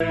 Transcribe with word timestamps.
Em 0.00 0.06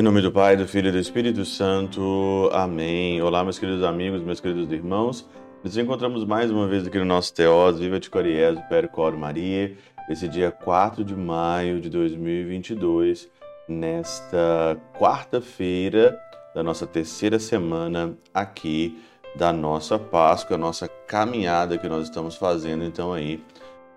nome 0.00 0.22
do 0.22 0.32
Pai, 0.32 0.56
do 0.56 0.66
Filho 0.66 0.88
e 0.88 0.92
do 0.92 0.98
Espírito 0.98 1.44
Santo. 1.44 2.48
Amém. 2.50 3.20
Olá, 3.20 3.44
meus 3.44 3.58
queridos 3.58 3.82
amigos, 3.82 4.22
meus 4.22 4.40
queridos 4.40 4.72
irmãos. 4.72 5.28
Nos 5.62 5.76
encontramos 5.76 6.24
mais 6.24 6.50
uma 6.50 6.66
vez 6.66 6.86
aqui 6.86 6.98
no 6.98 7.04
nosso 7.04 7.34
Teós, 7.34 7.78
Viva 7.78 8.00
de 8.00 8.08
Coriés, 8.08 8.58
Percor 8.70 9.14
Maria, 9.18 9.76
esse 10.08 10.26
dia 10.26 10.50
4 10.50 11.04
de 11.04 11.14
maio 11.14 11.78
de 11.78 11.90
2022, 11.90 13.28
nesta 13.68 14.80
quarta-feira 14.98 16.18
da 16.54 16.62
nossa 16.62 16.86
terceira 16.86 17.38
semana 17.38 18.16
aqui 18.32 18.98
da 19.38 19.52
nossa 19.52 19.96
Páscoa, 20.00 20.56
a 20.56 20.58
nossa 20.58 20.88
caminhada 20.88 21.78
que 21.78 21.88
nós 21.88 22.02
estamos 22.02 22.34
fazendo 22.34 22.82
então 22.82 23.12
aí 23.12 23.40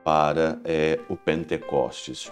para 0.03 0.59
é, 0.63 0.99
o 1.09 1.17
Pentecostes. 1.17 2.31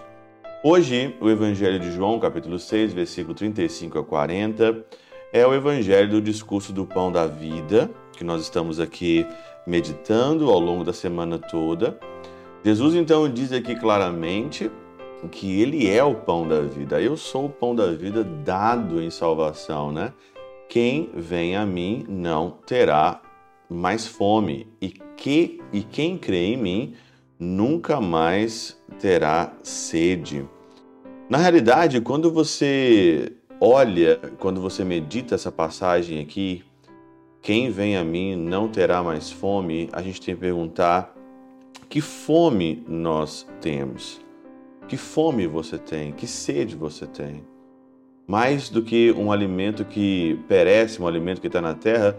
Hoje, 0.62 1.16
o 1.20 1.28
Evangelho 1.28 1.80
de 1.80 1.90
João, 1.90 2.20
capítulo 2.20 2.56
6, 2.56 2.92
versículo 2.92 3.34
35 3.34 3.98
a 3.98 4.04
40, 4.04 4.86
é 5.32 5.44
o 5.44 5.52
Evangelho 5.52 6.08
do 6.08 6.22
discurso 6.22 6.72
do 6.72 6.86
pão 6.86 7.10
da 7.10 7.26
vida, 7.26 7.90
que 8.12 8.22
nós 8.22 8.42
estamos 8.42 8.78
aqui 8.78 9.26
meditando 9.66 10.48
ao 10.48 10.60
longo 10.60 10.84
da 10.84 10.92
semana 10.92 11.36
toda. 11.36 11.98
Jesus 12.64 12.94
então 12.94 13.28
diz 13.28 13.52
aqui 13.52 13.74
claramente 13.74 14.70
que 15.32 15.60
ele 15.60 15.90
é 15.90 16.04
o 16.04 16.14
pão 16.14 16.46
da 16.46 16.60
vida. 16.60 17.00
Eu 17.00 17.16
sou 17.16 17.46
o 17.46 17.50
pão 17.50 17.74
da 17.74 17.90
vida 17.90 18.22
dado 18.22 19.02
em 19.02 19.10
salvação, 19.10 19.90
né? 19.90 20.12
Quem 20.70 21.10
vem 21.12 21.56
a 21.56 21.66
mim 21.66 22.06
não 22.08 22.52
terá 22.64 23.20
mais 23.68 24.06
fome, 24.06 24.68
e 24.80 24.90
que 25.16 25.60
e 25.72 25.82
quem 25.82 26.16
crê 26.16 26.52
em 26.52 26.56
mim 26.56 26.94
nunca 27.36 28.00
mais 28.00 28.80
terá 29.00 29.52
sede. 29.64 30.48
Na 31.28 31.38
realidade, 31.38 32.00
quando 32.00 32.32
você 32.32 33.32
olha, 33.60 34.20
quando 34.38 34.60
você 34.60 34.84
medita 34.84 35.34
essa 35.34 35.50
passagem 35.50 36.20
aqui, 36.20 36.62
quem 37.42 37.68
vem 37.68 37.96
a 37.96 38.04
mim 38.04 38.36
não 38.36 38.68
terá 38.68 39.02
mais 39.02 39.28
fome, 39.28 39.88
a 39.92 40.00
gente 40.00 40.20
tem 40.20 40.36
que 40.36 40.40
perguntar 40.40 41.12
que 41.88 42.00
fome 42.00 42.84
nós 42.86 43.44
temos. 43.60 44.20
Que 44.86 44.96
fome 44.96 45.48
você 45.48 45.78
tem? 45.78 46.12
Que 46.12 46.28
sede 46.28 46.76
você 46.76 47.08
tem? 47.08 47.42
Mais 48.30 48.68
do 48.68 48.80
que 48.80 49.10
um 49.10 49.32
alimento 49.32 49.84
que 49.84 50.38
perece, 50.46 51.02
um 51.02 51.06
alimento 51.08 51.40
que 51.40 51.48
está 51.48 51.60
na 51.60 51.74
terra, 51.74 52.16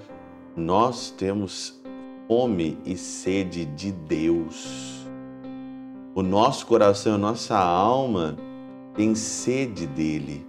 nós 0.58 1.10
temos 1.10 1.82
fome 2.28 2.78
e 2.86 2.98
sede 2.98 3.64
de 3.64 3.94
Deus. 3.94 5.08
O 6.14 6.22
nosso 6.22 6.68
coração, 6.68 7.16
a 7.16 7.18
nossa 7.18 7.58
alma 7.58 8.36
tem 8.94 9.16
sede 9.16 9.88
dele. 9.88 10.46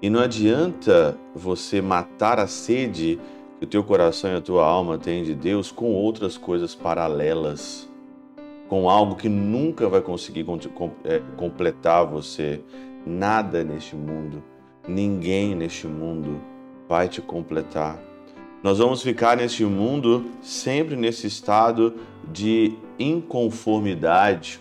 E 0.00 0.08
não 0.08 0.18
adianta 0.18 1.14
você 1.34 1.82
matar 1.82 2.40
a 2.40 2.46
sede 2.46 3.20
que 3.58 3.66
o 3.66 3.68
teu 3.68 3.84
coração 3.84 4.32
e 4.32 4.36
a 4.36 4.40
tua 4.40 4.64
alma 4.64 4.96
têm 4.96 5.24
de 5.24 5.34
Deus 5.34 5.70
com 5.70 5.92
outras 5.92 6.38
coisas 6.38 6.74
paralelas, 6.74 7.86
com 8.66 8.88
algo 8.88 9.14
que 9.16 9.28
nunca 9.28 9.90
vai 9.90 10.00
conseguir 10.00 10.46
é, 11.04 11.20
completar 11.36 12.06
você. 12.06 12.64
Nada 13.04 13.62
neste 13.62 13.94
mundo, 13.94 14.42
ninguém 14.86 15.54
neste 15.54 15.86
mundo 15.86 16.40
vai 16.88 17.08
te 17.08 17.20
completar. 17.20 17.98
Nós 18.62 18.78
vamos 18.78 19.02
ficar 19.02 19.36
neste 19.36 19.64
mundo 19.64 20.30
sempre 20.40 20.94
nesse 20.94 21.26
estado 21.26 21.96
de 22.30 22.76
inconformidade, 22.98 24.60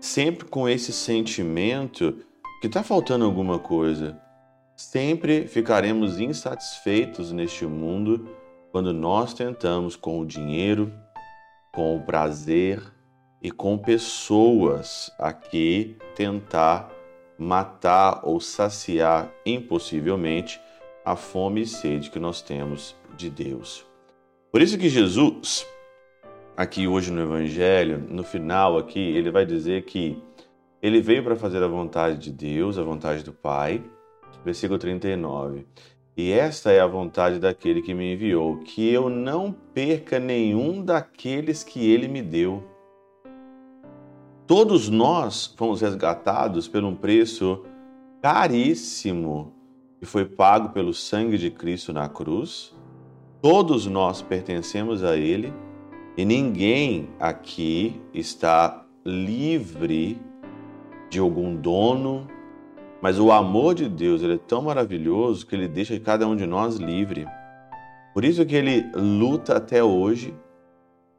sempre 0.00 0.44
com 0.44 0.68
esse 0.68 0.92
sentimento 0.92 2.18
que 2.60 2.66
está 2.66 2.82
faltando 2.82 3.24
alguma 3.24 3.58
coisa. 3.58 4.20
Sempre 4.74 5.46
ficaremos 5.46 6.18
insatisfeitos 6.18 7.30
neste 7.30 7.64
mundo 7.64 8.28
quando 8.72 8.92
nós 8.92 9.34
tentamos 9.34 9.94
com 9.94 10.18
o 10.18 10.26
dinheiro, 10.26 10.92
com 11.72 11.96
o 11.96 12.02
prazer 12.02 12.82
e 13.40 13.50
com 13.50 13.78
pessoas 13.78 15.12
aqui 15.18 15.96
tentar 16.16 16.91
matar 17.42 18.20
ou 18.22 18.40
saciar 18.40 19.30
impossivelmente 19.44 20.60
a 21.04 21.16
fome 21.16 21.62
e 21.62 21.66
sede 21.66 22.10
que 22.10 22.18
nós 22.18 22.40
temos 22.40 22.96
de 23.16 23.28
Deus. 23.28 23.84
Por 24.50 24.62
isso 24.62 24.78
que 24.78 24.88
Jesus 24.88 25.66
aqui 26.56 26.86
hoje 26.86 27.10
no 27.10 27.22
Evangelho, 27.22 28.04
no 28.08 28.22
final 28.22 28.78
aqui, 28.78 29.00
ele 29.00 29.30
vai 29.30 29.44
dizer 29.44 29.84
que 29.84 30.16
ele 30.80 31.00
veio 31.00 31.22
para 31.22 31.36
fazer 31.36 31.62
a 31.62 31.68
vontade 31.68 32.18
de 32.18 32.30
Deus, 32.30 32.78
a 32.78 32.82
vontade 32.82 33.22
do 33.22 33.32
Pai. 33.32 33.82
Versículo 34.44 34.78
39. 34.78 35.66
E 36.16 36.32
esta 36.32 36.70
é 36.70 36.80
a 36.80 36.86
vontade 36.86 37.38
daquele 37.38 37.80
que 37.80 37.94
me 37.94 38.12
enviou, 38.12 38.58
que 38.58 38.92
eu 38.92 39.08
não 39.08 39.52
perca 39.52 40.18
nenhum 40.18 40.84
daqueles 40.84 41.62
que 41.62 41.90
ele 41.90 42.08
me 42.08 42.20
deu. 42.20 42.62
Todos 44.54 44.90
nós 44.90 45.46
fomos 45.56 45.80
resgatados 45.80 46.68
por 46.68 46.84
um 46.84 46.94
preço 46.94 47.64
caríssimo 48.20 49.50
que 49.98 50.04
foi 50.04 50.26
pago 50.26 50.68
pelo 50.74 50.92
sangue 50.92 51.38
de 51.38 51.50
Cristo 51.50 51.90
na 51.90 52.06
cruz. 52.06 52.74
Todos 53.40 53.86
nós 53.86 54.20
pertencemos 54.20 55.02
a 55.02 55.16
Ele 55.16 55.54
e 56.18 56.24
ninguém 56.26 57.08
aqui 57.18 57.98
está 58.12 58.84
livre 59.06 60.20
de 61.08 61.18
algum 61.18 61.56
dono, 61.56 62.28
mas 63.00 63.18
o 63.18 63.32
amor 63.32 63.74
de 63.74 63.88
Deus 63.88 64.20
ele 64.20 64.34
é 64.34 64.38
tão 64.46 64.60
maravilhoso 64.60 65.46
que 65.46 65.54
ele 65.56 65.66
deixa 65.66 65.98
cada 65.98 66.28
um 66.28 66.36
de 66.36 66.44
nós 66.44 66.76
livre. 66.76 67.26
Por 68.12 68.22
isso 68.22 68.44
que 68.44 68.54
ele 68.54 68.84
luta 68.94 69.56
até 69.56 69.82
hoje, 69.82 70.34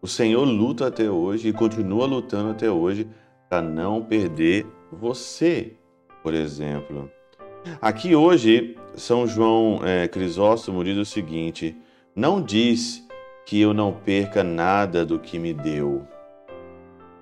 o 0.04 0.08
Senhor 0.08 0.44
luta 0.44 0.86
até 0.86 1.10
hoje 1.10 1.48
e 1.48 1.54
continua 1.54 2.06
lutando 2.06 2.52
até 2.52 2.70
hoje 2.70 3.08
para 3.54 3.62
não 3.62 4.02
perder 4.02 4.66
você, 4.92 5.74
por 6.24 6.34
exemplo. 6.34 7.08
Aqui 7.80 8.16
hoje, 8.16 8.76
São 8.96 9.28
João 9.28 9.80
é, 9.86 10.08
Crisóstomo 10.08 10.84
diz 10.84 10.98
o 10.98 11.06
seguinte: 11.06 11.78
não 12.16 12.42
diz 12.42 13.08
que 13.46 13.62
eu 13.62 13.72
não 13.72 13.94
perca 13.94 14.44
nada 14.44 15.06
do 15.06 15.20
que 15.20 15.38
me 15.38 15.54
deu, 15.54 16.02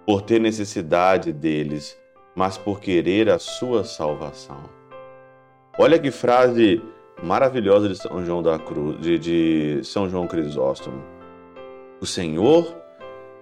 por 0.05 0.21
ter 0.21 0.39
necessidade 0.39 1.33
deles, 1.33 1.99
mas 2.33 2.57
por 2.57 2.79
querer 2.79 3.29
a 3.29 3.37
sua 3.37 3.83
salvação. 3.83 4.63
Olha 5.77 5.99
que 5.99 6.11
frase 6.11 6.81
maravilhosa 7.21 7.89
de 7.89 7.97
São 7.97 8.25
João 8.25 8.41
da 8.41 8.57
Cruz, 8.57 9.01
de, 9.01 9.19
de 9.19 9.83
São 9.83 10.09
João 10.09 10.27
Crisóstomo. 10.27 11.03
O 11.99 12.05
Senhor, 12.05 12.73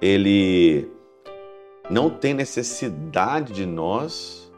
ele 0.02 0.90
não 1.90 2.10
tem 2.10 2.34
necessidade 2.34 3.52
de 3.52 3.66
nós, 3.66 4.52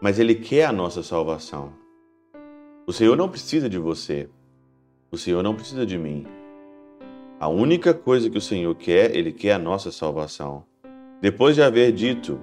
mas 0.00 0.18
ele 0.18 0.34
quer 0.34 0.64
a 0.64 0.72
nossa 0.72 1.02
salvação. 1.02 1.72
O 2.86 2.92
Senhor 2.92 3.16
não 3.16 3.28
precisa 3.28 3.68
de 3.68 3.78
você. 3.78 4.28
O 5.10 5.18
Senhor 5.18 5.42
não 5.42 5.54
precisa 5.54 5.84
de 5.84 5.98
mim. 5.98 6.26
A 7.38 7.46
única 7.46 7.92
coisa 7.92 8.30
que 8.30 8.38
o 8.38 8.40
Senhor 8.40 8.74
quer, 8.74 9.14
Ele 9.14 9.30
quer 9.30 9.52
a 9.52 9.58
nossa 9.58 9.92
salvação. 9.92 10.64
Depois 11.20 11.54
de 11.54 11.62
haver 11.62 11.92
dito 11.92 12.40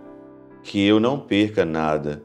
que 0.63 0.85
eu 0.85 0.99
não 0.99 1.19
perca 1.19 1.65
nada 1.65 2.23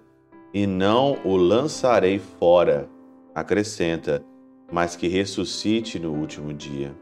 e 0.52 0.66
não 0.66 1.18
o 1.24 1.36
lançarei 1.36 2.18
fora, 2.18 2.88
acrescenta, 3.34 4.22
mas 4.70 4.96
que 4.96 5.08
ressuscite 5.08 5.98
no 5.98 6.12
último 6.12 6.52
dia. 6.52 6.94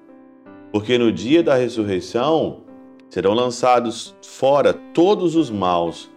Porque 0.72 0.96
no 0.96 1.12
dia 1.12 1.42
da 1.42 1.54
ressurreição 1.54 2.62
serão 3.08 3.34
lançados 3.34 4.14
fora 4.22 4.72
todos 4.72 5.34
os 5.36 5.50
maus, 5.50 6.10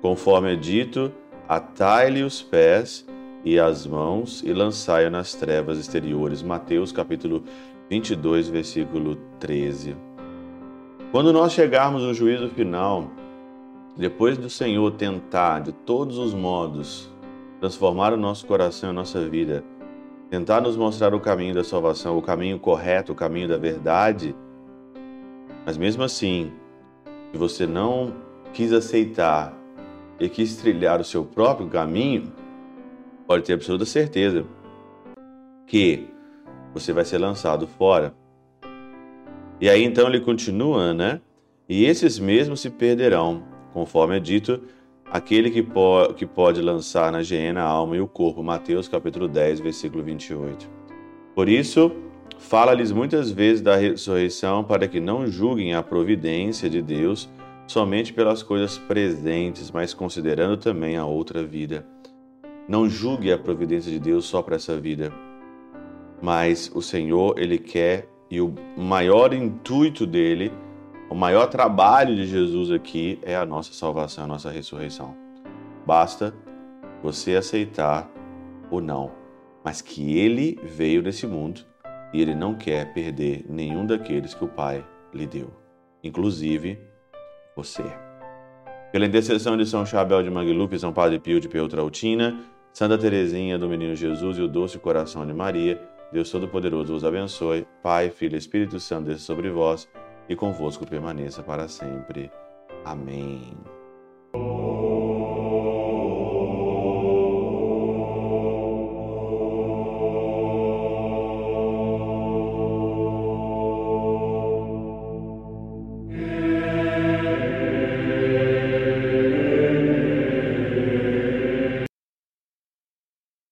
conforme 0.00 0.54
é 0.54 0.56
dito: 0.56 1.12
atai-lhe 1.48 2.22
os 2.22 2.42
pés 2.42 3.06
e 3.44 3.58
as 3.58 3.86
mãos 3.86 4.42
e 4.44 4.52
lançai-o 4.52 5.10
nas 5.10 5.34
trevas 5.34 5.78
exteriores. 5.78 6.42
Mateus 6.42 6.92
capítulo 6.92 7.42
22, 7.88 8.48
versículo 8.48 9.16
13. 9.38 9.96
Quando 11.10 11.32
nós 11.32 11.52
chegarmos 11.52 12.02
no 12.02 12.12
juízo 12.12 12.48
final, 12.50 13.10
depois 13.96 14.36
do 14.36 14.50
Senhor 14.50 14.90
tentar 14.92 15.60
de 15.60 15.72
todos 15.72 16.18
os 16.18 16.34
modos 16.34 17.10
transformar 17.60 18.12
o 18.12 18.16
nosso 18.16 18.46
coração 18.46 18.90
e 18.90 18.92
a 18.92 18.94
nossa 18.94 19.26
vida, 19.28 19.64
tentar 20.30 20.60
nos 20.60 20.76
mostrar 20.76 21.14
o 21.14 21.20
caminho 21.20 21.54
da 21.54 21.64
salvação, 21.64 22.16
o 22.16 22.22
caminho 22.22 22.58
correto, 22.58 23.12
o 23.12 23.14
caminho 23.14 23.48
da 23.48 23.56
verdade, 23.56 24.36
mas 25.68 25.76
mesmo 25.76 26.02
assim, 26.02 26.50
se 27.30 27.36
você 27.36 27.66
não 27.66 28.14
quis 28.54 28.72
aceitar 28.72 29.54
e 30.18 30.26
quis 30.26 30.56
trilhar 30.56 30.98
o 30.98 31.04
seu 31.04 31.26
próprio 31.26 31.68
caminho, 31.68 32.32
pode 33.26 33.44
ter 33.44 33.52
absoluta 33.52 33.84
certeza 33.84 34.46
que 35.66 36.08
você 36.72 36.90
vai 36.90 37.04
ser 37.04 37.18
lançado 37.18 37.66
fora. 37.66 38.14
E 39.60 39.68
aí 39.68 39.84
então 39.84 40.08
ele 40.08 40.20
continua, 40.20 40.94
né? 40.94 41.20
E 41.68 41.84
esses 41.84 42.18
mesmos 42.18 42.62
se 42.62 42.70
perderão, 42.70 43.42
conforme 43.74 44.16
é 44.16 44.20
dito, 44.20 44.62
aquele 45.04 45.50
que, 45.50 45.62
po 45.62 46.14
que 46.14 46.24
pode 46.24 46.62
lançar 46.62 47.12
na 47.12 47.22
geena 47.22 47.60
a 47.60 47.68
alma 47.68 47.94
e 47.94 48.00
o 48.00 48.08
corpo. 48.08 48.42
Mateus 48.42 48.88
capítulo 48.88 49.28
10, 49.28 49.60
versículo 49.60 50.02
28. 50.02 50.66
Por 51.34 51.46
isso, 51.46 51.92
fala-lhes 52.38 52.92
muitas 52.92 53.30
vezes 53.30 53.60
da 53.60 53.76
ressurreição 53.76 54.62
para 54.62 54.86
que 54.86 55.00
não 55.00 55.26
julguem 55.26 55.74
a 55.74 55.82
providência 55.82 56.70
de 56.70 56.80
Deus 56.80 57.28
somente 57.66 58.12
pelas 58.12 58.42
coisas 58.42 58.78
presentes, 58.78 59.70
mas 59.70 59.92
considerando 59.92 60.56
também 60.56 60.96
a 60.96 61.04
outra 61.04 61.44
vida. 61.44 61.84
Não 62.66 62.88
julgue 62.88 63.32
a 63.32 63.38
providência 63.38 63.90
de 63.90 63.98
Deus 63.98 64.24
só 64.24 64.40
para 64.40 64.56
essa 64.56 64.78
vida, 64.78 65.12
mas 66.22 66.70
o 66.74 66.80
Senhor, 66.80 67.38
ele 67.38 67.58
quer 67.58 68.08
e 68.30 68.40
o 68.40 68.54
maior 68.76 69.34
intuito 69.34 70.06
dele, 70.06 70.52
o 71.10 71.14
maior 71.14 71.46
trabalho 71.46 72.14
de 72.14 72.26
Jesus 72.26 72.70
aqui 72.70 73.18
é 73.22 73.34
a 73.34 73.44
nossa 73.44 73.72
salvação, 73.72 74.24
a 74.24 74.26
nossa 74.26 74.50
ressurreição. 74.50 75.14
Basta 75.86 76.34
você 77.02 77.34
aceitar 77.36 78.10
ou 78.70 78.80
não, 78.80 79.10
mas 79.64 79.80
que 79.80 80.18
ele 80.18 80.58
veio 80.62 81.02
nesse 81.02 81.26
mundo 81.26 81.67
e 82.12 82.20
ele 82.20 82.34
não 82.34 82.54
quer 82.54 82.92
perder 82.92 83.44
nenhum 83.48 83.84
daqueles 83.84 84.34
que 84.34 84.44
o 84.44 84.48
Pai 84.48 84.84
lhe 85.12 85.26
deu, 85.26 85.50
inclusive 86.02 86.78
você. 87.56 87.84
Pela 88.92 89.06
intercessão 89.06 89.56
de 89.56 89.66
São 89.66 89.84
Chabel 89.84 90.22
de 90.22 90.30
Mangluf, 90.30 90.78
São 90.78 90.92
Padre 90.92 91.18
Pio 91.18 91.40
de 91.40 91.48
Peutrautina, 91.48 92.38
Santa 92.72 92.96
Teresinha 92.96 93.58
do 93.58 93.68
Menino 93.68 93.94
Jesus 93.94 94.38
e 94.38 94.42
o 94.42 94.48
Doce 94.48 94.78
Coração 94.78 95.26
de 95.26 95.34
Maria, 95.34 95.80
Deus 96.12 96.30
Todo-Poderoso 96.30 96.94
vos 96.94 97.04
abençoe, 97.04 97.66
Pai, 97.82 98.10
Filho 98.10 98.34
e 98.34 98.38
Espírito 98.38 98.80
Santo 98.80 99.06
desça 99.06 99.24
sobre 99.24 99.50
vós 99.50 99.88
e 100.28 100.34
convosco 100.34 100.86
permaneça 100.86 101.42
para 101.42 101.68
sempre. 101.68 102.30
Amém. 102.84 103.52